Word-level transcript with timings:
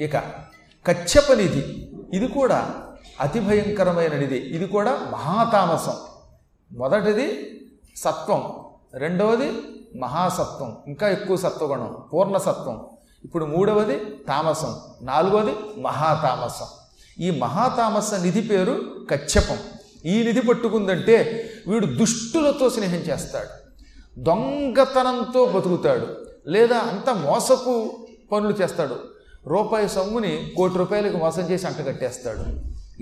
ఇక 0.00 0.16
కచ్చప 0.86 1.32
నిధి 1.32 1.62
ఇది 2.16 2.28
కూడా 2.28 2.74
అతి 3.20 3.40
భయంకరమైన 3.40 4.14
నిధి 4.14 4.36
ఇది 4.36 4.66
కూడా 4.66 4.92
మహాతామసం. 5.12 5.96
మొదటిది 6.72 7.26
సత్వం 7.96 8.42
రెండవది 8.94 9.48
మహాసత్వం 10.00 10.76
ఇంకా 10.86 11.08
ఎక్కువ 11.08 11.36
సత్వగుణం 11.36 11.96
పూర్ణసత్వం. 12.12 12.76
ఇప్పుడు 13.24 13.44
మూడవది 13.44 13.96
తామసం 14.28 14.80
నాలుగవది 15.02 15.54
మహాతామసం. 15.80 16.66
ఈ 17.20 17.30
మహాతామస 17.30 18.14
నిధి 18.14 18.40
పేరు 18.40 18.74
కచ్చపం 19.10 19.58
ఈ 20.06 20.22
నిధి 20.22 20.40
పట్టుకుందంటే 20.40 21.16
వీడు 21.66 21.86
దుష్టులతో 21.86 22.70
స్నేహం 22.70 23.00
చేస్తాడు 23.08 23.50
దొంగతనంతో 24.20 25.44
బతుకుతాడు 25.44 26.06
లేదా 26.46 26.78
అంత 26.78 27.10
మోసపు 27.10 27.74
పనులు 28.32 28.52
చేస్తాడు. 28.52 29.09
రూపాయి 29.46 29.88
సొమ్ముని 29.88 30.52
కోటి 30.56 30.78
రూపాయలకు 30.78 31.16
మోసం 31.16 31.42
చేసి 31.42 31.66
అంటగట్టేస్తాడు 31.66 32.44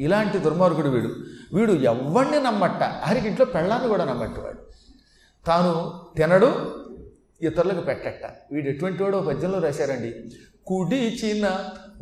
ఇలాంటి 0.01 0.39
దుర్మార్గుడు 0.39 0.89
వీడు. 0.89 1.09
వీడు 1.57 1.73
ఎవరిని 1.73 2.43
నమ్మట్ట. 2.43 2.83
ఆరికి 2.83 3.29
ఇంట్లో 3.29 3.47
పెళ్ళాన్ని 3.47 3.89
కూడా 3.89 4.05
నమ్మట్టు 4.05 4.41
వాడు 4.41 4.59
తాను 5.47 5.93
తినడు 6.17 6.75
ఇతరులకు 7.43 7.81
పెట్టట 7.81 8.31
వీడు 8.53 8.69
ఎటువంటి 8.69 9.03
వాడో 9.03 9.21
పద్యంలో 9.21 9.59
రాశారండి. 9.59 10.15
కుడిచిన 10.67 11.51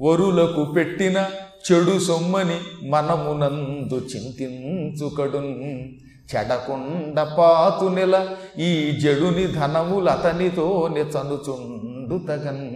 వరులకు 0.00 0.64
పెట్టిన 0.64 1.28
చెడు 1.66 1.98
సొమ్మని 1.98 2.60
మనమునందు 2.90 3.95
చింతించుకడున్. 3.95 5.54
చెడకుండ 6.37 7.20
పాతు 7.23 7.84
నెల 7.84 8.28
ఈ 8.59 9.00
జడుని 9.00 9.46
ధనములతనితో 9.46 10.95
చనుచుండు 10.95 12.26
తగన్. 12.28 12.76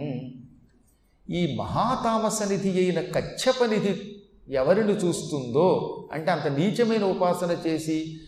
ఈ 1.31 1.55
మహాతామస 1.55 2.47
నిధి 2.49 2.69
అయిన 2.69 3.01
కచ్చప 3.01 3.65
నిధి 3.65 4.21
ఎవరిని 4.49 4.93
చూస్తుందో? 4.93 5.97
అంటే 6.13 6.31
అంత 6.31 6.47
నీచమైన 6.47 7.03
ఉపాసన 7.03 7.57
చేసి 7.67 8.19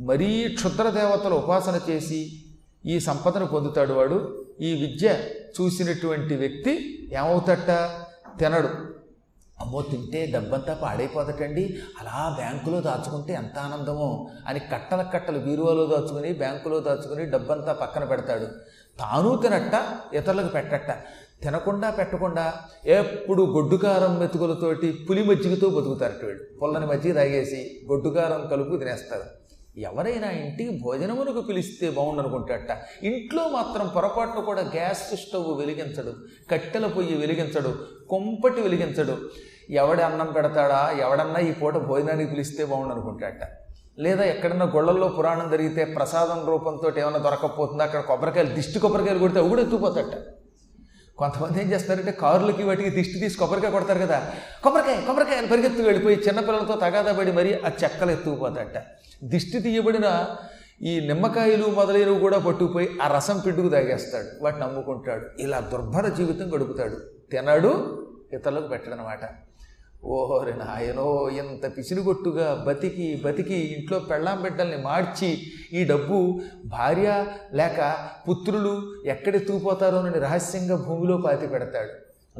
మరీ 0.00 0.48
క్షుద్రదేవతల 0.54 1.34
ఉపాసన 1.34 1.80
చేసి 1.90 2.44
ఈ 2.86 3.00
సంపదను 3.00 3.46
పొందుతాడు 3.46 3.92
వాడు. 3.92 4.44
ఈ 4.60 4.72
విద్య 4.72 5.14
చూసినటువంటి 5.60 6.36
వ్యక్తి 6.36 6.98
ఏమవుతట 7.14 7.90
తినడు. 8.38 8.68
అమ్మో 9.60 9.82
తింటే 9.82 10.26
డబ్బంతా 10.26 10.74
పాడైపోతటండి 10.74 11.78
అలా 12.00 12.32
బ్యాంకులో 12.36 12.80
దాచుకుంటే 12.80 13.32
ఎంత 13.32 13.58
ఆనందమో. 13.58 14.30
అని 14.46 14.60
కట్టల 14.60 15.02
కట్టలు 15.02 15.38
బీరువాలో 15.38 15.86
దాచుకుని 15.86 16.32
బ్యాంకులో 16.32 16.80
దాచుకుని 16.80 17.24
డబ్బంతా 17.24 17.72
పక్కన 17.72 18.04
పెడతాడు. 18.04 18.46
తాను 18.98 19.36
తినట్ట 19.36 19.72
ఇతరులకు 20.14 20.48
పెట్టట్ట. 20.48 20.90
తినకుండా 21.44 21.88
పెట్టకుండా 21.98 22.44
ఎప్పుడు 22.98 23.42
గొడ్డుకారం 23.54 24.12
మెతుకులతోటి 24.20 24.90
పులి 25.08 25.22
మజ్జిగతో 25.28 25.68
బతుకుతారట 25.76 26.22
వీళ్ళు. 26.28 26.44
పుల్లని 26.60 26.86
మజ్జిగ 26.92 27.14
తాగేసి 27.20 27.62
గొడ్డుకారం 27.90 28.42
కలుపు 28.52 28.78
తినేస్తారు. 28.82 29.26
ఎవరైనా 29.88 30.28
ఇంటికి 30.40 30.72
భోజనమునకు 30.82 31.40
పిలిస్తే 31.48 31.86
బాగుండనుకుంటాట 31.96 32.70
ఇంట్లో 33.10 33.44
మాత్రం 33.54 33.86
పొరపాటును 33.94 34.42
కూడా 34.50 34.62
గ్యాస్ 34.74 35.02
స్టవ్ 35.22 35.48
వెలిగించడు 35.60 36.12
కట్టెల 36.50 36.86
పొయ్యి 36.96 37.16
వెలిగించడు 37.22 37.72
కొంపటి 38.12 38.60
వెలిగించడు. 38.66 39.16
ఎవడ 39.80 40.00
అన్నం 40.08 40.30
పెడతాడా 40.36 40.80
ఎవడన్నా 41.04 41.40
ఈ 41.48 41.52
పూట 41.60 41.76
భోజనానికి 41.90 42.30
పిలిస్తే 42.32 42.62
బాగుండనుకుంటాట 42.72 43.42
లేదా 44.04 44.24
ఎక్కడన్నా 44.34 44.66
గొళ్ళల్లో 44.74 45.08
పురాణం 45.16 45.46
జరిగితే 45.50 45.82
ప్రసాదం 45.96 46.38
రూపంతో 46.50 46.88
ఏమైనా 47.02 47.20
దొరకకపోతుందో 47.26 47.84
అక్కడ 47.84 48.00
కొబ్బరికాయలు 48.08 48.50
దిష్టి 48.58 48.78
కొబ్బరికాయలు 48.84 49.20
కొడితే 49.24 49.38
అవి 49.42 49.50
కూడా 49.52 49.62
ఎత్తుకుపోతాట 49.62 50.14
కొంతమంది 51.18 51.62
ఏం 51.62 51.72
చేస్తారంటే 51.72 52.12
కారులకి 52.12 52.62
వాటికి 52.62 52.90
దిష్టి 52.90 53.18
తీసి 53.18 53.38
కొబ్బరికాయ 53.38 53.70
కొడతారు 53.70 53.98
కదా. 53.98 54.32
కొబ్బరికాయ 54.62 55.00
కొబ్బరికాయ 55.00 55.36
అని 55.36 55.46
పరిగెత్తు 55.46 55.82
వెళ్ళిపోయి 55.82 56.16
చిన్నపిల్లలతో 56.16 56.74
తగాదా 56.74 57.12
పడి 57.12 57.32
మరీ 57.32 57.54
ఆ 57.54 57.70
చెక్కలు 57.84 58.10
ఎత్తుకుపోతాట 58.10 58.82
దిష్టి 59.24 59.60
తీయబడిన 59.60 60.26
ఈ 60.82 61.06
నిమ్మకాయలు 61.06 61.66
మొదలైనవి 61.66 62.18
కూడా 62.18 62.38
పట్టుకుపోయి 62.38 62.98
ఆ 63.02 63.16
రసం 63.16 63.42
పిండుకు 63.46 63.68
తాగేస్తాడు. 63.68 64.44
వాటిని 64.44 64.64
అమ్ముకుంటాడు. 64.64 65.26
ఇలా 65.38 65.60
దుర్భర 65.60 66.08
జీవితం 66.08 66.54
గడుపుతాడు. 66.54 66.96
తినడు 67.30 68.02
ఇతరులకు 68.32 68.68
పెట్టడనమాట. 68.68 69.20
ఓహోరి 70.04 70.58
నాయనో 70.58 71.30
ఇంత 71.30 71.76
పిసినుగొట్టుగా 71.76 72.64
బతికి 72.66 73.22
బతికి 73.24 73.54
ఇంట్లో 73.54 73.98
పెళ్ళాం 73.98 74.42
బిడ్డల్ని 74.42 74.76
మార్చి 74.76 75.38
ఈ 75.72 75.84
డబ్బు 75.84 76.40
భార్య 76.64 77.26
లేక 77.52 78.08
పుత్రులు 78.28 79.02
ఎక్కడెత్తుకుపోతారోనని 79.06 80.18
రహస్యంగా 80.18 80.76
భూమిలో 80.76 81.16
పాతి 81.16 81.46
పెడతాడు. 81.46 81.90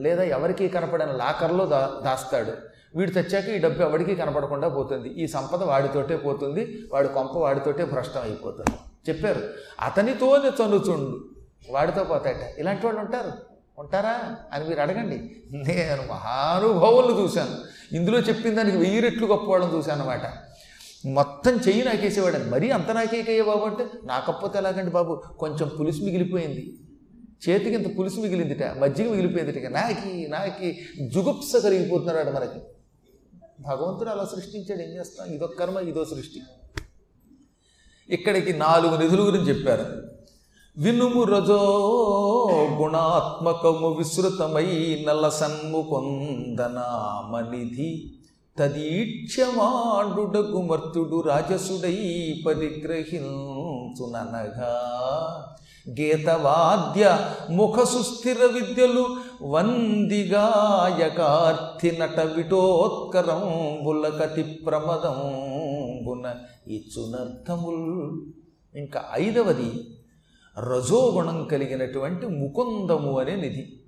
లేదా 0.00 0.22
ఎవరికీ 0.22 0.69
కనపడని 0.69 1.12
లాకర్లో 1.12 1.66
దా 1.66 2.00
దాస్తాడు. 2.04 2.53
వీడు 2.97 3.10
తెచ్చాక 3.10 3.48
ఈ 3.48 3.58
డబ్బు 3.58 3.82
ఎవరికీ 3.82 4.14
కనపడకుండా 4.14 4.69
పోతుంది. 4.69 5.08
ఈ 5.08 5.26
సంపద 5.26 5.62
వాడితోటే 5.62 6.16
పోతుంది. 6.16 6.82
వాడి 6.92 7.08
కొంప 7.08 7.36
వాడితోటే 7.36 7.84
భ్రష్టం 7.84 8.22
అయిపోతుంది. 8.22 8.78
చెప్పారు. 9.10 9.42
అతనితోనే 9.80 10.48
చనుచుండు 10.48 11.24
వాడితో 11.70 12.04
పోతాయట. 12.04 12.58
ఇలాంటి 12.58 12.86
వాళ్ళు 12.86 13.00
ఉంటారు. 13.00 13.53
ఉంటారా? 13.78 14.36
అని 14.52 14.68
మీరు 14.68 14.80
అడగండి. 14.80 15.36
నేను 15.50 16.12
మహానుభావులను 16.12 17.22
చూశాను. 17.22 17.56
ఇందులో 17.96 18.18
చెప్పిన 18.18 18.54
దానికి 18.54 18.76
వెయ్యి 18.76 19.00
రెట్లు 19.00 19.26
గొప్పవాళ్ళని 19.26 19.76
చూశాను 19.76 20.00
అనమాట 20.00 20.20
మొత్తం 21.06 21.56
చెయ్యి 21.56 21.84
నాకేసేవాడని 21.84 22.50
మరీ 22.50 22.70
అంత 22.70 22.90
నాకేకయ్యే 22.90 23.42
బాబు 23.42 23.64
అంటే 23.64 23.86
నాకపోతే 24.04 24.58
ఎలాగండి 24.58 24.90
బాబు? 24.90 25.22
కొంచెం 25.38 25.70
పులుసు 25.80 26.02
మిగిలిపోయింది. 26.02 26.74
చేతికి 27.48 27.70
ఇంత 27.70 27.98
పులుసు 27.98 28.20
మిగిలిందిట 28.20 28.64
మజ్జిగ 28.64 29.10
మిగిలిపోయిందిట 29.10 29.68
నాకి 29.68 30.28
నాకి 30.28 30.78
జుగుప్స 31.14 31.56
కలిగిపోతున్నాడు 31.56 32.30
మనకి. 32.30 32.60
భగవంతుడు 33.60 34.10
అలా 34.10 34.24
సృష్టించాడు 34.24 34.80
ఏం 34.82 34.88
చేస్తాం? 34.88 35.26
ఇదొక 35.26 35.58
కర్మ 35.58 35.78
ఇదో 35.78 36.04
సృష్టి. 36.04 36.41
ఇక్కడికి 38.08 38.52
నాలుగు 38.52 38.96
నిధుల 38.96 39.20
గురించి 39.20 39.48
చెప్పారు. 39.48 40.13
వినుము 40.76 41.24
రజో 41.24 41.62
గుణాత్మకము 42.80 43.88
విశ్రుతమై 43.88 45.04
నల్ల 45.08 45.28
సన్ముకొందనామనిధి 45.28 48.10
తదీక్షమాండుడగు 48.58 50.62
మర్తుడు 50.62 51.20
రాజసుడై 51.20 52.42
పరిగ్రహించుననగా 52.46 53.34
గీతవాద్య 56.00 57.18
ముఖ 57.50 57.84
సుస్థిర 57.84 58.38
విద్యలు 58.52 59.06
వందిగాయకార్థి 59.42 61.96
నట 62.00 62.20
విటోత్కరం 62.20 63.80
బులకతి 63.84 64.42
ప్రమదం 64.42 65.34
గుణ 66.08 66.34
ఇచ్చునర్థముల్. 66.68 68.22
ఇంకా 68.74 69.04
ఐదవది 69.18 69.84
రజోగుణం 70.59 71.48
కలిగినటువంటి 71.50 72.26
ముకుందము 72.26 73.20
అనే 73.20 73.37
నిధి. 73.37 73.81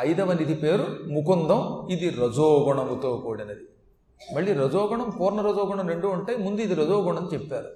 ఐదవ 0.00 0.32
నిధి 0.32 0.54
పేరు 0.54 0.86
ముకుందం. 1.08 1.88
ఇది 1.90 2.10
రజోగుణముతో 2.10 3.16
కూడినది. 3.16 3.60
మళ్ళీ 4.34 4.52
రజోగుణం 4.52 5.10
పూర్ణ 5.20 5.40
రజోగుణం 5.40 5.88
రెండు 5.88 6.06
ఉంటాయి. 6.06 6.38
ముందు 6.38 6.60
ఇది 6.60 6.74
రజోగుణం 6.74 7.30
చెప్పారు. 7.34 7.68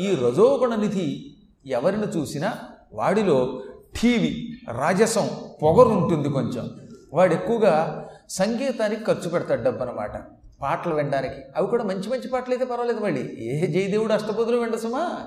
ఈ 0.00 0.14
రజోగుణ 0.14 0.74
నిధి 0.74 1.36
ఎవరిని 1.66 2.06
చూసినా 2.06 2.58
వాడిలో 2.92 3.62
టీవీ 4.00 4.48
రాజసం 4.72 5.30
పొగరు 5.62 5.88
ఉంటుంది 5.88 6.28
కొంచెం. 6.28 6.70
వాడు 7.14 7.34
ఎక్కువగా 7.34 8.08
సంగీతానికి 8.28 9.04
ఖర్చు 9.04 9.28
పెడతాడు 9.28 9.62
డబ్బు 9.62 9.84
అనమాట 9.84 10.22
పాటలు 10.62 10.94
వినడానికి. 10.94 11.42
అవి 11.56 11.66
కూడా 11.66 11.84
మంచి 11.84 12.08
మంచి 12.08 12.28
పాటలు 12.28 12.54
అయితే 12.54 12.64
పర్వాలేదు 12.64 13.00
మళ్ళీ. 13.00 13.36
ఏ 13.38 13.66
జయదేవుడు 13.66 14.12
అష్టపదులు 14.12 14.56
విండసుమా? 14.56 15.20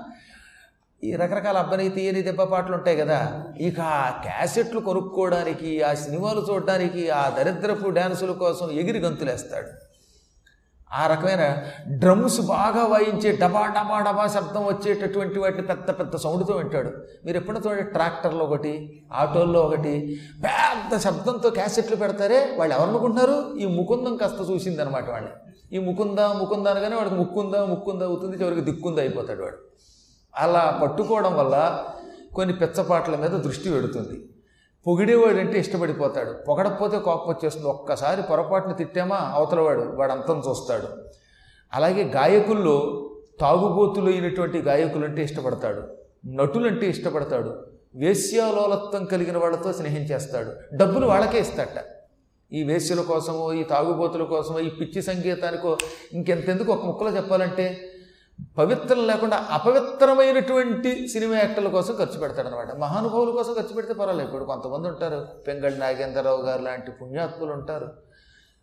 ఈ 1.02 1.10
రకరకాల 1.16 1.58
అబ్బని 1.58 1.88
తీయని 1.88 2.22
దెబ్బపాట్లు 2.22 2.74
ఉంటాయి 2.76 2.96
కదా 2.96 3.18
ఇక 3.60 3.80
ఆ 3.80 4.08
క్యాసెట్లు 4.24 4.80
కొనుక్కోవడానికి 4.80 5.70
ఆ 5.82 5.94
సినిమాలు 5.94 6.40
చూడడానికి 6.48 7.02
ఆ 7.10 7.22
దరిద్రపు 7.38 7.90
డ్యాన్సుల 7.98 8.32
కోసం 8.32 8.66
ఎగిరి 8.80 8.98
గంతులేస్తాడు. 8.98 9.70
ఆ 10.90 11.02
రకమైన 11.06 11.44
డ్రమ్స్ 12.02 12.40
బాగా 12.40 12.82
వాయించే 12.86 13.32
డబా 13.42 13.62
డబా 13.66 13.98
డబా 14.00 14.26
శబ్దం 14.26 14.64
వచ్చేటటువంటి 14.66 15.38
వాటిని 15.38 15.64
పెద్ద 15.66 15.88
పెద్ద 15.98 16.16
సౌండ్తో 16.16 16.54
వింటాడు. 16.56 16.90
మీరు 17.24 17.36
ఎప్పుడైనా 17.36 17.62
చూడండి 17.66 17.84
ట్రాక్టర్లో 17.96 18.44
ఒకటి 18.44 18.72
ఆటోల్లో 19.12 19.62
ఒకటి 19.62 19.94
పెద్ద 20.42 20.98
శబ్దంతో 21.06 21.50
క్యాసెట్లు 21.50 21.96
పెడతారే 21.96 22.40
వాళ్ళు 22.58 22.74
ఎవరనుకుంటున్నారు? 22.74 23.56
ఈ 23.58 23.66
ముకుందం 23.78 24.16
కాస్త 24.16 24.50
చూసిందనమాట 24.50 25.08
వాళ్ళని 25.10 25.34
ఈ 25.76 25.80
ముకుందా 25.88 26.28
ముకుందా 26.32 26.70
అనగానే 26.70 26.96
వాడికి 26.96 27.14
ముక్కుందా 27.14 27.64
ముక్కుందా 27.64 28.04
అవుతుంది 28.04 28.36
చివరికి 28.42 28.60
దిక్కుందా 28.60 29.00
అయిపోతాడు 29.00 29.42
వాడు. 29.42 29.58
అలా 30.38 30.80
పట్టుకోవడం 30.82 31.36
వల్ల 31.36 31.84
కొన్ని 32.34 32.54
పిచ్చపాట్ల 32.54 33.16
మీద 33.16 33.30
దృష్టి 33.30 33.70
పెడుతుంది. 33.70 34.28
పొగిడేవాడంటే 34.86 35.58
ఇష్టపడిపోతాడు. 35.58 36.30
పొగడకపోతే 36.30 36.98
కోపం 36.98 37.28
వచ్చేస్తుంది 37.28 37.66
ఒక్కసారి 37.66 38.22
పొరపాటున 38.22 38.72
తిట్టామా 38.72 39.16
అవతలవాడు 39.16 39.80
వాడు 39.80 40.12
అంతం 40.12 40.42
చూస్తాడు. 40.48 40.88
అలాగే 41.72 42.04
గాయకుల్లో 42.04 43.06
తాగుబోతులు 43.40 44.10
అయినటువంటి 44.10 44.58
గాయకులు 44.58 45.04
అంటే 45.04 45.22
ఇష్టపడతాడు. 45.22 45.82
నటులంటే 46.26 46.86
ఇష్టపడతాడు. 46.86 47.64
వేశ్యాలోలత్వం 47.94 49.04
కలిగిన 49.04 49.38
వాళ్ళతో 49.38 49.72
స్నేహం 49.72 50.02
చేస్తాడు. 50.02 50.76
డబ్బులు 50.76 51.06
వాళ్ళకే 51.06 51.40
ఇస్తాట 51.40 51.68
ఈ 52.52 52.62
వేశ్యల 52.62 53.00
కోసమో 53.00 53.52
ఈ 53.52 53.62
తాగుబోతుల 53.62 54.24
కోసమో 54.24 54.60
ఈ 54.60 54.68
పిచ్చి 54.68 55.02
సంగీతానికో 55.02 55.78
ఇంకెంతెందుకు 56.12 56.72
ఒక 56.72 56.84
ముక్కలో 56.84 57.16
చెప్పాలంటే 57.16 57.89
పవిత్రం 58.58 59.06
లేకుండా 59.06 59.46
అపవిత్రమైనటువంటి 59.50 61.08
సినిమా 61.08 61.36
యాక్టర్ల 61.36 61.68
కోసం 61.68 61.94
ఖర్చు 61.94 62.20
పెడతాడనమాట 62.20 62.76
మహానుభావుల 62.76 63.30
కోసం 63.30 63.52
ఖర్చు 63.52 63.74
పెడితే 63.74 63.94
పర్వాలేదు. 63.94 64.28
ఇప్పుడు 64.28 64.44
కొంతమంది 64.44 64.88
ఉంటారు. 64.88 65.26
పెంగళి 65.46 65.78
నాగేంద్రరావు 65.78 66.42
గారు 66.42 66.62
లాంటి 66.62 66.90
పుణ్యాత్ములు 66.90 67.52
ఉంటారు. 67.52 67.88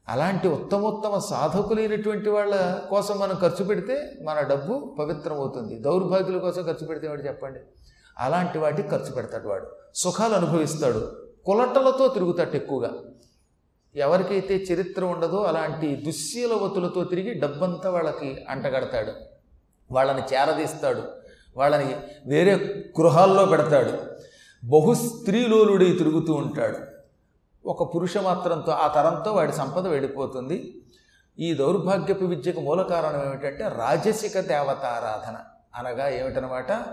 అలాంటి 0.09 0.47
ఉత్తమోత్తమ 0.47 1.17
సాధకులైనటువంటి 1.17 2.29
వాళ్ళ 2.29 2.73
కోసం 2.89 3.19
మనం 3.19 3.35
ఖర్చు 3.41 3.65
పెడితే 3.65 4.11
మన 4.23 4.39
డబ్బు 4.39 4.95
పవిత్రమవుతుంది. 4.99 5.79
దౌర్భాగ్యుల 5.79 6.37
కోసం 6.37 6.63
ఖర్చు 6.63 6.87
పెడితే 6.87 7.07
వాడు 7.07 7.21
చెప్పండి? 7.21 7.59
అలాంటి 8.19 8.57
వాటికి 8.57 8.87
ఖర్చు 8.87 9.11
పెడతాడు 9.11 9.47
వాడు. 9.47 9.67
సుఖాలు 9.95 10.33
అనుభవిస్తాడు. 10.33 11.11
కులటలతో 11.45 12.07
తిరుగుతాడు 12.07 12.55
ఎక్కువగా. 12.55 12.91
ఎవరికైతే 13.95 14.55
చరిత్ర 14.55 15.05
ఉండదో 15.05 15.43
అలాంటి 15.43 15.95
దుశ్శీలవతులతో 15.95 17.03
తిరిగి 17.03 17.33
డబ్బంతా 17.33 17.89
వాళ్ళకి 17.89 18.45
అంటగడతాడు. 18.49 19.36
వాళ్ళని 19.91 20.21
చేరదీస్తాడు. 20.33 21.03
వాళ్ళని 21.57 21.95
వేరే 22.25 22.55
గృహాల్లో 23.01 23.45
పెడతాడు. 23.45 23.91
బహు 24.65 24.93
స్త్రీలోలుడై 24.93 25.91
తిరుగుతూ 25.91 26.33
ఉంటాడు. 26.33 26.77
ఒక 27.65 27.95
పురుష 27.95 28.17
మాత్రంతో 28.17 28.71
ఆ 28.71 28.87
తరంతో 28.87 29.33
వాడి 29.33 29.53
సంపద 29.53 29.87
వెళ్ళిపోతుంది. 29.87 30.81
ఈ 31.39 31.53
దౌర్భాగ్యపు 31.53 32.25
విద్యకు 32.25 32.61
మూల 32.61 32.81
కారణం 32.81 33.25
ఏమిటంటే 33.25 33.67
రాజసిక 33.77 34.39
దేవతారాధన. 34.39 35.35
అనగా 35.75 36.09
ఏమిటనమాట? 36.09 36.85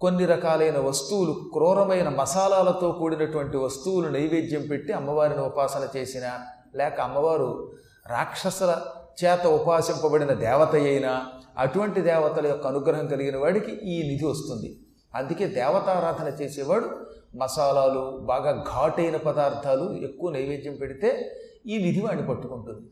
కొన్ని 0.00 0.26
రకాలైన 0.26 0.78
వస్తువులు 0.78 1.32
క్రూరమైన 1.52 2.08
మసాలాలతో 2.08 2.92
కూడినటువంటి 2.92 3.56
వస్తువులు 3.56 4.08
నైవేద్యం 4.08 4.62
పెట్టి 4.62 4.92
అమ్మవారిని 4.92 5.40
ఉపాసన 5.40 5.88
చేసిన 5.96 6.40
లేక 6.76 7.00
అమ్మవారు 7.00 7.72
రాక్షసుల 8.06 8.76
చేత 9.24 9.46
ఉపాసింపబడిన 9.46 10.32
దేవత 10.32 10.74
అయినా 10.74 11.26
అటువంటి 11.58 12.00
దేవతల 12.00 12.46
యొక్క 12.46 12.66
అనుగ్రహం 12.66 13.06
కలిగిన 13.06 13.36
వాడికి 13.36 13.72
ఈ 13.72 14.08
నిధి 14.08 14.24
వస్తుంది. 14.24 14.80
అందుకే 15.14 15.46
దేవతారాధన 15.46 16.28
చేసేవాడు 16.28 17.06
మసాలాలు 17.36 18.18
బాగా 18.24 18.64
ఘాటైన 18.72 19.16
పదార్థాలు 19.16 19.92
ఎక్కువ 19.92 20.30
నైవేద్యం 20.30 20.76
పెడితే 20.76 21.36
ఈ 21.66 21.78
నిధి 21.78 22.00
వాడిని 22.00 22.28
పట్టుకుంటుంది. 22.28 22.90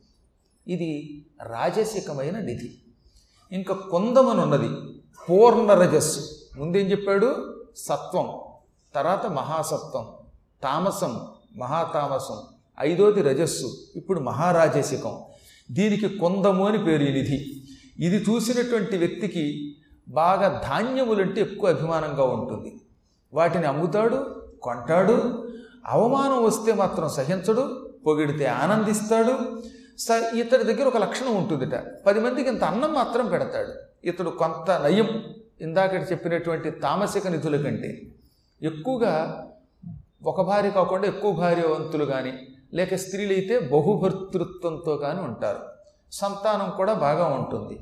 ఇది 0.72 1.24
రాజసికమైన 1.42 2.38
నిధి. 2.38 2.78
ఇంకా 3.52 3.74
కొందమనున్నది 3.74 4.68
పూర్ణ 5.30 5.74
రజస్సు 5.74 6.28
ముందేం 6.58 6.86
చెప్పాడు? 6.86 7.58
సత్వం. 7.76 8.40
తర్వాత 8.94 9.26
మహాసత్వం. 9.26 10.14
తామసం. 10.62 11.26
మహాతామసం. 11.56 12.42
ఐదోది 12.82 13.22
రజస్సు. 13.22 13.76
ఇప్పుడు 13.96 14.20
మహారాజసికం. 14.20 15.18
దీనికి 15.70 16.18
కొందము 16.18 16.68
అని 16.68 16.84
పేరు 16.84 17.02
నిధి. 17.02 17.62
ఇది 17.98 18.16
చూసినటువంటి 18.16 18.96
వ్యక్తికి 18.96 19.74
బాగా 20.08 20.62
ధాన్యములంటే 20.68 21.40
ఎక్కువ 21.40 21.70
అభిమానంగా 21.70 22.24
ఉంటుంది. 22.24 22.80
వాటిని 23.34 23.66
అమ్ముతాడు 23.66 24.42
కొంటాడు 24.62 25.48
అవమానం 25.86 26.44
వస్తే 26.44 26.72
మాత్రం 26.72 27.08
సహించడు 27.08 27.90
పొగిడితే 28.06 28.46
ఆనందిస్తాడు. 28.46 29.62
స 29.98 30.08
ఇతడి 30.34 30.64
దగ్గర 30.64 30.84
ఒక 30.86 30.96
లక్షణం 30.96 31.36
ఉంటుందిట. 31.36 31.74
పది 32.06 32.20
మందికి 32.20 32.48
ఇంత 32.48 32.64
అన్నం 32.64 32.94
మాత్రం 32.94 33.26
పెడతాడు. 33.26 33.72
ఇతడు 34.06 34.30
కొంత 34.30 34.70
నయం. 34.70 35.24
ఇందాక 35.60 36.12
చెప్పినటువంటి 36.12 36.70
తామసిక 36.70 37.26
నిధుల 37.26 37.56
కంటే 37.56 38.02
ఎక్కువగా 38.62 39.46
ఒక 40.24 40.40
భార్య 40.40 40.70
కాకుండా 40.70 41.08
ఎక్కువ 41.08 41.32
భార్యవంతులు 41.32 42.04
కానీ 42.04 42.32
లేక 42.74 42.94
స్త్రీలైతే 42.94 43.58
బహుభర్తృత్వంతో 43.58 44.96
కానీ 44.96 45.20
ఉంటారు. 45.20 45.58
సంతానం 46.12 46.72
కూడా 46.76 46.94
బాగా 46.94 47.26
ఉంటుంది. 47.26 47.80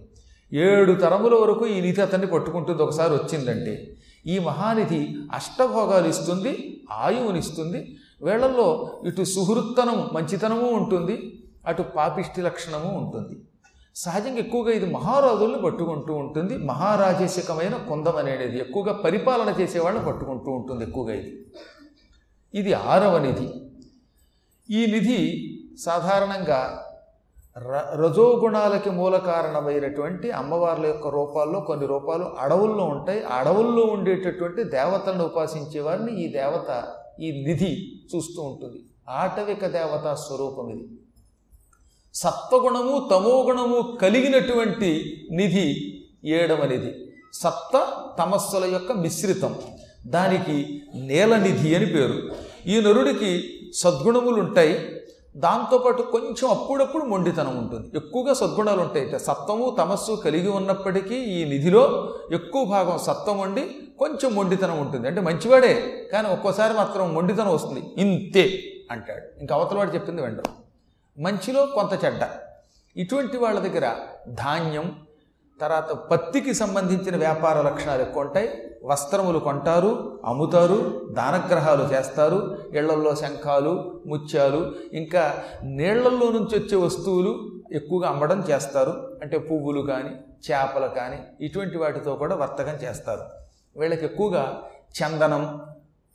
ఏడు 0.59 0.93
తరముల 0.93 1.35
వరకు 1.35 1.67
ఈ 1.67 1.81
నిధి 1.81 2.01
అతన్ని 2.01 2.27
పట్టుకుంటుంది. 2.27 2.83
ఒకసారి 2.83 3.15
వచ్చిందంటే 3.15 3.97
ఈ 4.27 4.39
మహానిధి 4.39 5.17
అష్టభోగాలు 5.35 6.07
ఇస్తుంది 6.07 6.83
ఆయువునిస్తుంది 6.93 7.97
వేళల్లో 8.23 8.93
ఇటు 9.07 9.25
సుహృత్తనం 9.25 10.11
మంచితనము 10.13 10.69
ఉంటుంది 10.69 11.43
అటు 11.67 11.83
పాపిష్టి 11.83 12.41
లక్షణము 12.41 12.99
ఉంటుంది. 12.99 13.41
సహజంగా 13.97 14.37
ఎక్కువగా 14.37 14.73
ఇది 14.73 14.87
మహారాజుల్ని 14.95 15.63
పట్టుకుంటూ 15.63 16.15
ఉంటుంది. 16.15 16.57
మహారాజేశకమైన 16.57 17.77
కుందం 17.89 18.17
అనేది 18.17 18.59
ఎక్కువగా 18.59 18.93
పరిపాలన 18.93 19.55
చేసేవాళ్ళని 19.61 20.07
పట్టుకుంటూ 20.07 20.51
ఉంటుంది 20.51 20.85
ఎక్కువగా 20.85 21.15
ఇది. 21.15 21.47
ఇది 22.55 22.73
ఆరవ 22.73 23.19
నిధి. 23.19 23.49
ఈ 24.71 24.87
నిధి 24.87 25.47
సాధారణంగా 25.85 26.87
ర 27.59 27.97
రజోగుణాలకి 28.01 28.91
మూల 28.91 29.17
కారణమైనటువంటి 29.17 30.31
అమ్మవార్ల 30.31 30.87
యొక్క 30.87 31.09
రూపాల్లో 31.09 31.61
కొన్ని 31.61 31.87
రూపాలు 31.87 32.25
అడవుల్లో 32.39 32.85
ఉంటాయి. 32.85 33.25
ఆ 33.25 33.37
అడవుల్లో 33.37 33.83
ఉండేటటువంటి 33.83 34.65
దేవతలను 34.65 35.25
ఉపాసించే 35.25 35.81
వారిని 35.81 36.23
ఈ 36.23 36.33
దేవత 36.33 36.85
ఈ 37.21 37.45
నిధి 37.47 38.01
చూస్తూ 38.17 38.43
ఉంటుంది. 38.43 38.85
ఆటవిక 39.09 39.67
దేవతా 39.67 40.15
స్వరూపం 40.15 40.71
ఇది. 40.71 40.89
సత్వగుణము 42.15 43.09
తమోగుణము 43.11 43.99
కలిగినటువంటి 44.03 45.21
నిధి 45.33 46.01
ఏడవ 46.25 46.65
నిధి. 46.65 46.93
సత్వ 47.33 48.09
తమస్సుల 48.19 48.65
యొక్క 48.65 48.93
మిశ్రితం. 48.93 49.55
దానికి 50.07 50.83
నీలనిధి 50.95 51.75
అని 51.75 51.87
పేరు. 51.87 52.50
ఈ 52.67 52.81
నరుడికి 52.81 53.45
సద్గుణములు 53.75 54.37
ఉంటాయి 54.37 55.01
దాంతోపాటు 55.37 56.03
కొంచెం 56.03 56.51
అప్పుడప్పుడు 56.51 57.05
మొండితనం 57.05 57.57
ఉంటుంది. 57.57 57.97
ఎక్కువగా 57.97 58.35
సద్గుణాలు 58.35 58.81
ఉంటాయి. 58.81 59.19
సత్వము 59.19 59.77
తమస్సు 59.79 60.13
కలిగి 60.13 60.49
ఉన్నప్పటికీ 60.49 61.15
ఈ 61.15 61.45
నిధిలో 61.45 62.15
ఎక్కువ 62.33 62.65
భాగం 62.65 62.99
సత్వం 62.99 63.39
వండి 63.39 63.71
కొంచెం 63.99 64.35
మొండితనం 64.35 64.81
ఉంటుంది. 64.81 65.09
అంటే 65.09 65.21
మంచివాడే 65.21 66.09
కానీ 66.13 66.29
ఒక్కోసారి 66.29 66.75
మాత్రం 66.75 67.15
మొండితనం 67.15 67.55
వస్తుంది. 67.55 67.83
ఇంతే 67.97 68.63
అంటాడు. 68.91 69.41
ఇంకా 69.41 69.55
అవతలవాడు 69.55 69.91
చెప్పింది 69.91 70.23
వెంటనే 70.23 70.55
మంచిలో 71.23 71.67
కొంత 71.67 72.05
చెడ్డ. 72.05 72.21
ఇటువంటి 72.97 73.37
వాళ్ళ 73.37 73.61
దగ్గర 73.61 73.95
ధాన్యం 74.29 74.97
తర్వాత 75.61 75.91
పత్తికి 76.11 76.53
సంబంధించిన 76.55 77.17
వ్యాపార 77.17 77.57
లక్షణాలు 77.63 78.03
ఎక్కువ 78.03 78.23
ఉంటాయి. 78.23 78.49
వస్త్రములు 78.85 79.39
కొంటారు 79.39 80.21
అమ్ముతారు 80.25 80.79
దానగ్రహాలు 81.17 81.85
చేస్తారు 81.93 82.39
ఇళ్ళల్లో 82.79 83.15
శంఖాలు 83.15 83.73
ముత్యాలు 84.07 84.61
ఇంకా 84.93 85.25
నీళ్ళల్లో 85.65 86.29
నుంచి 86.31 86.55
వచ్చే 86.59 86.77
వస్తువులు 86.77 87.33
ఎక్కువగా 87.73 88.09
అమ్మడం 88.09 88.45
చేస్తారు. 88.51 88.93
అంటే 89.23 89.39
పువ్వులు 89.39 89.81
కానీ 89.81 90.13
చేపలు 90.47 90.89
కానీ 90.89 91.19
ఇటువంటి 91.47 91.77
వాటితో 91.77 92.15
కూడా 92.15 92.35
వర్తకం 92.37 92.79
చేస్తారు. 92.85 93.25
వీళ్ళకి 93.77 94.05
ఎక్కువగా 94.05 94.45
చందనం 94.99 95.45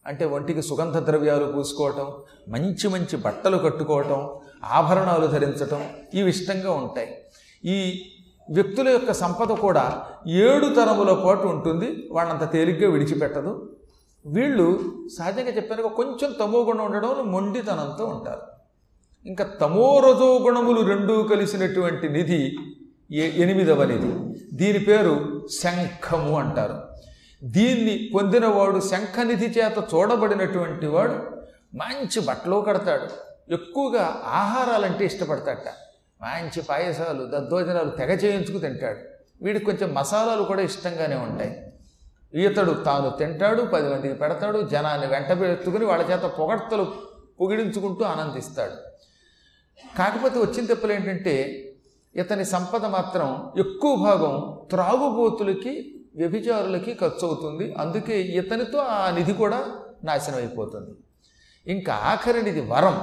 అంటే 0.05 0.25
ఒంటికి 0.25 0.61
సుగంధ 0.61 0.97
ద్రవ్యాలు 1.05 1.45
పూసుకోవటం 1.51 2.07
మంచి 2.49 2.87
మంచి 2.87 3.17
బట్టలు 3.17 3.57
కట్టుకోవటం 3.57 4.19
ఆభరణాలు 4.63 5.27
ధరించటం 5.27 5.81
ఇవి 6.13 6.29
ఇష్టంగా 6.29 6.71
ఉంటాయి. 6.71 7.09
ఈ 7.65 7.77
వ్యక్తుల 8.49 8.89
యొక్క 8.89 9.13
సంపద 9.13 9.47
కూడా 9.47 10.01
ఏడు 10.27 10.65
తరముల 10.65 11.13
పాటు 11.13 11.47
ఉంటుంది. 11.47 12.07
వాళ్ళంత 12.11 12.51
తేలిగ్గా 12.51 12.91
విడిచిపెట్టదు. 12.91 13.75
వీళ్ళు 14.25 14.79
సహజంగా 15.19 15.49
చెప్పారు 15.49 15.83
కొంచెం 15.83 16.35
తమో 16.39 16.59
గుణం 16.59 16.85
ఉండడం 16.85 17.31
మొండితనంతో 17.31 18.05
ఉంటారు. 18.05 18.41
ఇంకా 19.25 19.43
తమో 19.43 19.99
రజో 19.99 20.39
గుణములు 20.41 20.81
రెండూ 20.81 21.23
కలిసినటువంటి 21.23 22.09
నిధి 22.09 22.55
ఎనిమిదవ 23.11 23.83
నిధి. 23.83 24.39
దీని 24.53 24.79
పేరు 24.79 25.47
శంఖము 25.51 26.39
అంటారు. 26.39 26.81
దీన్ని 27.43 28.09
పొందినవాడు 28.15 28.79
శంఖనిధి 28.79 29.45
చేత 29.45 29.77
చూడబడినటువంటి 29.93 30.85
వాడు 30.85 31.13
మంచి 31.75 32.19
బట్టలు 32.19 32.63
కడతాడు. 32.67 33.35
ఎక్కువగా 33.53 34.21
ఆహారాలంటే 34.25 35.05
ఇష్టపడతాడట. 35.05 35.71
మంచి 36.21 36.61
పాయసాలు 36.61 37.23
దద్దోజనాలు 37.25 37.89
తెగ 37.89 38.11
చేయించుకు 38.11 38.57
తింటాడు. 38.57 38.99
వీడికి 39.41 39.65
కొంచెం 39.65 39.93
మసాలాలు 39.93 40.43
కూడా 40.43 40.61
ఇష్టంగానే 40.61 41.15
ఉంటాయి. 41.15 41.61
ఈతడు 42.35 42.71
తాను 42.71 43.09
తింటాడు 43.09 43.61
పది 43.61 43.89
మందికి 43.89 44.13
పెడతాడు 44.13 44.61
జనాన్ని 44.61 45.07
వెంట 45.07 45.31
ఎత్తుకుని 45.31 45.85
వాళ్ళ 45.85 46.11
చేత 46.11 46.21
పొగడ్తలు 46.21 46.93
పొగిడించుకుంటూ 47.39 48.05
ఆనందిస్తాడు. 48.05 48.73
కాకపోతే 49.97 50.39
వచ్చిన 50.39 50.65
తెప్పలు 50.65 50.91
ఏంటంటే 50.91 51.65
ఇతని 52.15 52.45
సంపద 52.45 52.85
మాత్రం 52.85 53.51
ఎక్కువ 53.57 53.95
భాగం 53.95 54.65
త్రాగుబోతులకి 54.69 55.91
వ్యభిచారులకి 56.15 56.93
ఖర్చు 56.93 57.27
అవుతుంది 57.27 57.73
అందుకే 57.73 58.21
ఇతనితో 58.21 58.77
ఆ 58.79 59.11
నిధి 59.11 59.33
కూడా 59.33 59.65
నాశనం 60.03 60.37
అయిపోతుంది 60.37 60.91
ఇంకా 61.67 61.93
ఆఖరి 61.93 62.41
నిధి 62.41 62.61
వరం. 62.61 63.01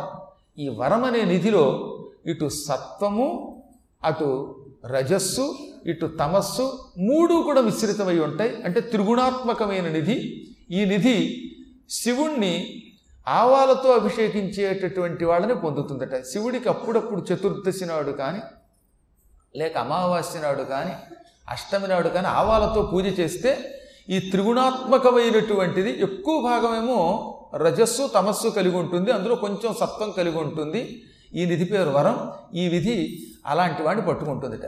ఈ 0.59 0.69
వరం 0.69 1.05
అనే 1.05 1.25
నిధిలో 1.25 1.92
ఇటు 2.27 2.49
సత్వము 2.49 3.63
అటు 4.05 4.59
రజస్సు 4.87 5.55
ఇటు 5.87 6.07
తమస్సు 6.07 6.79
మూడు 6.99 7.35
కూడా 7.35 7.61
మిశ్రితమై 7.61 8.19
ఉంటాయి. 8.19 8.63
అంటే 8.65 8.81
త్రిగుణాత్మకమైన 8.81 9.89
నిధి. 9.89 10.47
ఈ 10.71 10.85
నిధి 10.85 11.49
శివుణ్ణి 11.91 12.83
ఆవాలతో 13.29 13.91
అభిషేకించేటటువంటి 13.91 15.25
వాళ్ళని 15.25 15.55
పొందుతుందట. 15.55 16.23
శివుడికి 16.23 16.69
అప్పుడప్పుడు 16.69 17.27
చతుర్దశి 17.33 17.85
నాడు 17.85 18.11
కానీ 18.11 18.41
లేక 19.57 19.79
అమావాస్య 19.79 20.41
నాడు 20.41 20.63
కానీ 20.63 20.93
అష్టమి 21.49 21.89
నాడు 21.89 22.09
కానీ 22.09 22.27
ఆవాలతో 22.27 22.83
పూజ 22.83 23.21
చేస్తే 23.21 23.81
ఈ 24.09 24.19
త్రిగుణాత్మకమైనటువంటిది 24.19 26.03
ఎక్కువ 26.03 26.43
భాగమేమో 26.43 27.01
రజస్సు 27.55 28.11
తమస్సు 28.15 28.49
కలిగి 28.49 28.77
ఉంటుంది. 28.77 29.11
అందులో 29.11 29.35
కొంచెం 29.35 29.75
సత్వం 29.81 30.11
కలిగి 30.11 30.39
ఉంటుంది. 30.39 31.03
ఈ 31.35 31.47
నిధి 31.47 31.65
పేరు 31.65 31.91
వరం 31.91 32.31
ఈ 32.55 32.69
విధి 32.69 33.19
అలాంటి 33.47 33.83
వాడిని 33.83 34.07
పట్టుకుంటుందిట. 34.07 34.65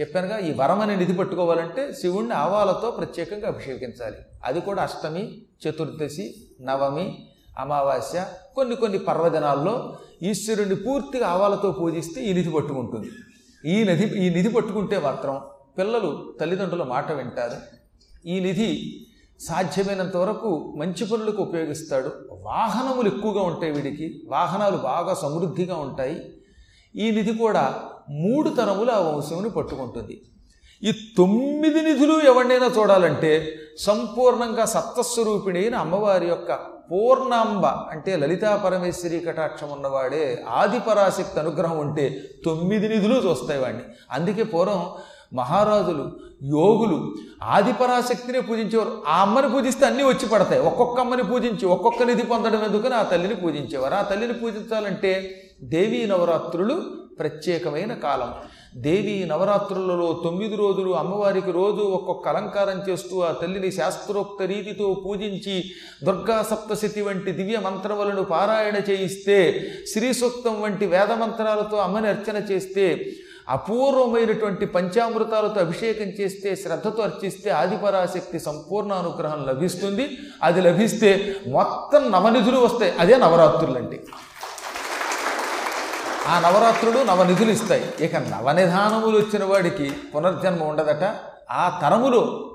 చెప్పానుగా 0.00 0.38
ఈ 0.38 0.52
వరం 0.52 0.80
అనే 0.80 0.96
నిధి 0.96 1.12
పట్టుకోవాలంటే 1.12 1.92
శివుణ్ణి 1.92 2.34
ఆవాలతో 2.34 2.90
ప్రత్యేకంగా 2.90 3.48
అభిషేకించాలి. 3.48 4.16
అది 4.44 4.60
కూడా 4.60 4.82
అష్టమి 4.82 5.42
చతుర్దశి 5.64 6.34
నవమి 6.60 7.28
అమావాస్య 7.58 8.26
కొన్ని 8.54 8.76
కొన్ని 8.76 8.98
పర్వదినాల్లో 8.98 9.98
ఈశ్వరుణ్ణి 10.22 10.74
పూర్తిగా 10.74 11.26
ఆవాలతో 11.26 11.72
పూజిస్తే 11.72 12.24
ఈ 12.24 12.32
నిధి 12.32 12.50
పట్టుకుంటుంది. 12.50 13.10
ఈ 13.64 13.84
నిధి 13.84 14.26
ఈ 14.26 14.30
నిధి 14.30 14.48
పట్టుకుంటే 14.48 14.98
మాత్రం 14.98 15.40
పిల్లలు 15.78 16.34
తల్లిదండ్రుల 16.40 16.82
మాట 16.82 17.12
వింటారు. 17.12 17.56
ఈ 18.28 18.40
నిధి 18.40 18.70
సాధ్యమైనంత 19.40 20.16
వరకు 20.16 20.74
మంచి 20.76 21.06
పనులకు 21.06 21.42
ఉపయోగిస్తాడు. 21.42 22.12
వాహనములు 22.42 23.06
ఎక్కువగా 23.06 23.42
ఉంటాయి 23.42 23.72
వీడికి. 23.72 24.22
వాహనాలు 24.28 24.76
బాగా 24.76 25.14
సమృద్ధిగా 25.14 25.76
ఉంటాయి. 25.76 26.22
ఈ 26.96 27.10
నిధి 27.10 27.34
కూడా 27.34 27.80
మూడు 28.10 28.48
తరములు 28.48 28.90
ఆ 28.90 28.98
వంశముని 28.98 29.50
పట్టుకుంటుంది. 29.50 30.20
ఈ 30.82 30.92
తొమ్మిది 31.16 31.80
నిధులు 31.80 32.20
ఎవరినైనా 32.20 32.66
చూడాలంటే 32.66 33.54
సంపూర్ణంగా 33.78 34.64
సత్తస్వరూపిణి 34.64 35.58
అయిన 35.58 35.74
అమ్మవారి 35.74 36.26
యొక్క 36.26 36.52
పూర్ణాంబ 36.92 37.66
అంటే 37.66 38.16
లలితా 38.16 38.56
పరమేశ్వరి 38.56 39.20
కటాక్షం 39.20 39.68
ఉన్నవాడే 39.70 40.44
ఆదిపరాశక్తి 40.48 41.40
అనుగ్రహం 41.40 41.78
ఉంటే 41.78 42.20
తొమ్మిది 42.44 42.88
నిధులు 42.88 43.30
చూస్తాయి 43.30 43.60
వాడిని. 43.60 43.82
అందుకే 44.10 44.42
పూర్వం 44.42 44.90
మహారాజులు 45.34 46.04
యోగులు 46.56 46.98
ఆదిపరాశక్తిని 47.42 48.40
పూజించేవారు. 48.40 49.02
ఆ 49.08 49.20
అమ్మని 49.22 49.48
పూజిస్తే 49.48 49.86
అన్నీ 49.86 50.04
వచ్చి 50.04 50.26
పడతాయి. 50.26 50.60
ఒక్కొక్క 50.60 51.00
అమ్మని 51.00 51.22
పూజించి 51.22 51.66
ఒక్కొక్క 51.66 52.02
నిధి 52.02 52.22
పొందడం 52.22 52.64
ఎందుకని 52.64 52.94
ఆ 52.94 53.02
తల్లిని 53.02 53.34
పూజించేవారు. 53.34 53.94
ఆ 53.94 54.02
తల్లిని 54.02 54.32
పూజించాలంటే 54.32 55.12
దేవీ 55.62 56.06
నవరాత్రులు 56.06 56.76
ప్రత్యేకమైన 57.18 57.94
కాలం. 57.94 58.30
దేవీ 58.76 59.24
నవరాత్రులలో 59.24 60.06
తొమ్మిది 60.24 60.56
రోజులు 60.56 60.90
అమ్మవారికి 60.90 61.50
రోజు 61.50 61.82
ఒక్కొక్క 61.98 62.28
అలంకారం 62.28 62.78
చేస్తూ 62.88 63.22
ఆ 63.22 63.32
తల్లిని 63.32 63.70
శాస్త్రోక్త 63.70 64.42
రీతితో 64.42 64.94
పూజించి 65.04 65.56
దుర్గా 66.04 66.42
సప్తశతి 66.42 67.02
వంటి 67.02 67.32
దివ్య 67.32 67.58
మంత్రములను 67.58 68.22
పారాయణ 68.22 68.76
చేయిస్తే 68.90 69.38
శ్రీ 69.92 70.12
సూక్తం 70.12 70.56
వంటి 70.62 70.86
వేద 70.86 71.12
మంత్రాలతో 71.12 71.76
అమ్మని 71.76 72.08
అర్చన 72.08 72.36
చేస్తే 72.50 72.86
అపూర్వమైనటువంటి 73.48 74.66
పంచామృతాలతో 74.66 75.60
అభిషేకం 75.60 76.04
చేస్తే 76.04 76.56
శ్రద్ధతో 76.56 77.02
అర్చిస్తే 77.02 77.50
ఆదిపరాశక్తి 77.50 78.40
సంపూర్ణ 78.40 78.92
అనుగ్రహం 78.92 79.46
లభిస్తుంది. 79.46 80.18
అది 80.42 80.60
లభిస్తే 80.60 81.36
మొత్తం 81.48 82.12
నవనిధులు 82.12 82.58
వస్తాయి. 82.58 82.94
అదే 82.98 83.16
నవరాత్రులు 83.16 83.78
అంటే 83.78 84.04
ఆ 86.26 86.40
నవరాత్రులు 86.40 87.04
నవనిధులు 87.04 87.50
ఇస్తాయి. 87.50 87.92
ఇక 88.00 88.16
నవనిధానములు 88.16 89.18
వచ్చిన 89.18 89.44
వాడికి 89.44 89.92
పునర్జన్మ 90.14 90.64
ఉండదట. 90.64 91.16
ఆ 91.50 91.78
తరములో 91.82 92.50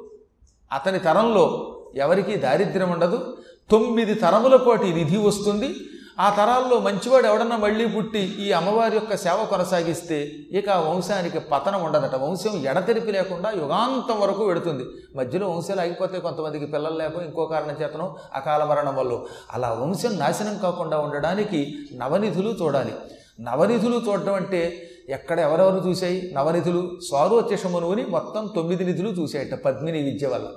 అతని 0.74 1.00
తరంలో 1.00 1.76
ఎవరికీ 1.96 2.36
దారిద్ర్యం 2.36 2.90
ఉండదు. 2.90 3.38
తొమ్మిది 3.72 4.14
తరముల 4.14 4.56
పాటు 4.56 4.84
నిధి 4.84 5.18
వస్తుంది. 5.18 5.76
ఆ 6.20 6.30
తరాల్లో 6.30 6.80
మంచివాడు 6.80 7.28
ఎవడన్నా 7.28 7.58
మళ్ళీ 7.58 7.86
పుట్టి 7.86 8.20
ఈ 8.20 8.52
అమ్మవారి 8.52 8.96
యొక్క 8.96 9.16
సేవ 9.16 9.46
కొనసాగిస్తే 9.50 10.18
ఇక 10.52 10.70
ఆ 10.70 10.80
వంశానికి 10.80 11.40
పతనం 11.40 11.84
ఉండదట. 11.84 12.16
వంశం 12.16 12.56
ఎడతెరిపి 12.70 13.12
లేకుండా 13.12 13.52
యుగాంతం 13.52 14.20
వరకు 14.20 14.46
పెడుతుంది 14.46 14.84
మధ్యలో 15.16 15.50
వంశాలు 15.50 15.82
ఆగిపోతే 15.82 16.20
కొంతమందికి 16.20 16.66
పిల్లలు 16.66 16.98
లేక 16.98 17.24
ఇంకో 17.24 17.46
కారణం 17.46 17.78
చేతను 17.82 18.16
అకాల 18.36 18.64
మరణం 18.64 18.96
వల్ల. 18.96 19.20
అలా 19.54 19.70
వంశం 19.74 20.18
నాశనం 20.18 20.58
కాకుండా 20.58 21.00
ఉండడానికి 21.00 21.74
నవనిధులు 21.94 22.50
చూడాలి. 22.50 22.94
నవనిధులు 23.42 23.98
చూడడం 23.98 24.34
అంటే 24.34 24.88
ఎక్కడ 25.10 25.40
ఎవరెవరు 25.40 25.90
చూసాయి 25.90 26.32
నవనిధులు 26.36 27.00
స్వారోచషమునువుని 27.08 28.06
మొత్తం 28.06 28.50
తొమ్మిది 28.56 28.86
నిధులు 28.86 29.10
చూసాయట 29.10 29.54
పద్మిని 29.54 30.04
విద్య 30.04 30.28
వల్ల. 30.28 30.48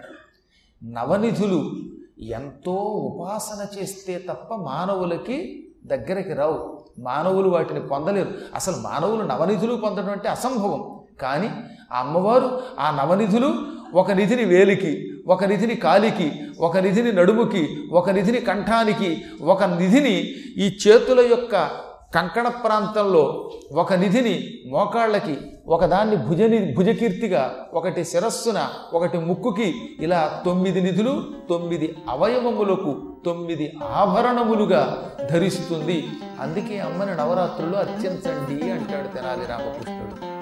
నవనిధులు 0.85 1.71
ఎంతో 2.19 2.73
ఉపాసన 2.73 3.79
చేస్తే 3.79 4.19
తప్ప 4.19 4.55
మానవులకి 4.55 5.69
దగ్గరికి 5.87 6.33
రావు. 6.33 6.85
మానవులు 6.99 7.49
వాటిని 7.49 7.81
పొందలేరు. 7.81 8.29
అసలు 8.55 8.77
మానవులు 8.77 9.23
నవనిధులు 9.23 9.77
పొందడం 9.77 10.11
అంటే 10.11 10.29
అసంభవం. 10.29 11.01
కానీ 11.21 11.51
ఆ 11.93 11.99
అమ్మవారు 11.99 12.63
ఆ 12.81 12.91
నవనిధులు 12.91 13.55
ఒక 13.95 14.11
నిధిని 14.11 14.45
వేలికి 14.45 15.23
ఒక 15.29 15.45
నిధిని 15.45 15.75
కాలికి 15.75 16.33
ఒక 16.61 16.77
నిధిని 16.77 17.13
నడుముకి 17.13 17.69
ఒక 17.93 18.11
నిధిని 18.11 18.41
కంఠానికి 18.41 19.25
ఒక 19.43 19.65
నిధిని 19.65 20.35
ఈ 20.65 20.79
చేతుల 20.89 21.21
యొక్క 21.21 21.88
కంకణ 22.15 22.49
ప్రాంతంలో 22.49 23.51
ఒక 23.73 23.95
నిధిని 23.95 24.55
మోకాళ్ళకి 24.71 25.37
ఒకదాన్ని 25.69 26.17
భుజని 26.17 26.75
భుజకీర్తిగా 26.75 27.57
ఒకటి 27.75 28.05
శిరస్సున 28.05 28.69
ఒకటి 28.93 29.19
ముక్కుకి 29.19 29.75
ఇలా 30.01 30.43
తొమ్మిది 30.45 30.81
నిధులు 30.81 31.25
తొమ్మిది 31.49 31.97
అవయవములకు 32.09 33.03
తొమ్మిది 33.25 33.77
ఆభరణములుగా 33.83 35.13
ధరిస్తుంది. 35.31 36.09
అందుకే 36.41 36.79
అమ్మని 36.79 37.15
నవరాత్రులు 37.17 37.77
అర్చించండి 37.77 38.71
అంటాడు 38.71 39.09
తెనాలి 39.09 39.47
రామకృష్ణుడు. 39.49 40.38